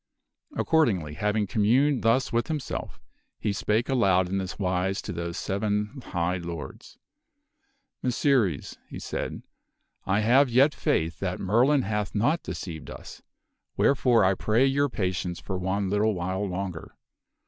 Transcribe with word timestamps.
Accordingly, 0.57 1.13
having 1.13 1.45
communed 1.45 2.01
thus 2.01 2.33
within 2.33 2.55
himself, 2.55 2.99
he 3.37 3.53
spake 3.53 3.87
aloud 3.87 4.27
in 4.29 4.39
this 4.39 4.57
wise 4.57 4.99
to 5.03 5.13
those 5.13 5.37
seven 5.37 6.01
high 6.05 6.37
lords:" 6.37 6.97
Messires," 8.03 8.77
he 8.89 8.97
said," 8.97 9.43
I 10.07 10.21
have 10.21 10.49
yet 10.49 10.73
faith 10.73 11.19
that 11.19 11.39
Merlin 11.39 11.83
hath 11.83 12.15
not 12.15 12.41
deceived 12.41 12.89
us, 12.89 13.21
wherefore 13.77 14.25
I 14.25 14.33
pray 14.33 14.65
your 14.65 14.89
patience 14.89 15.39
for 15.39 15.59
one 15.59 15.87
little 15.91 16.15
while 16.15 16.47
longer. 16.49 16.95